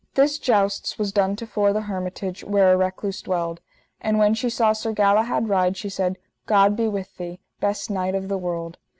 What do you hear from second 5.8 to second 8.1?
said: God be with thee, best